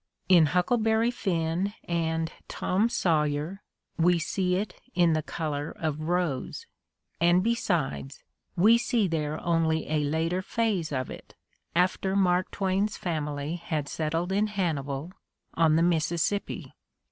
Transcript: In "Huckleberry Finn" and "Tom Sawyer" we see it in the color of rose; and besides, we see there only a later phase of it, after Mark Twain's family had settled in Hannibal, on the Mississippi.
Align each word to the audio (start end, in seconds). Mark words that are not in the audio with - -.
In 0.27 0.47
"Huckleberry 0.47 1.11
Finn" 1.11 1.75
and 1.83 2.31
"Tom 2.47 2.89
Sawyer" 2.89 3.61
we 3.99 4.17
see 4.17 4.55
it 4.55 4.73
in 4.95 5.13
the 5.13 5.21
color 5.21 5.71
of 5.77 5.99
rose; 6.01 6.65
and 7.19 7.43
besides, 7.43 8.23
we 8.57 8.79
see 8.79 9.07
there 9.07 9.39
only 9.45 9.87
a 9.87 10.03
later 10.03 10.41
phase 10.41 10.91
of 10.91 11.11
it, 11.11 11.35
after 11.75 12.15
Mark 12.15 12.49
Twain's 12.49 12.97
family 12.97 13.57
had 13.57 13.87
settled 13.87 14.31
in 14.31 14.47
Hannibal, 14.47 15.13
on 15.53 15.75
the 15.75 15.83
Mississippi. 15.83 16.73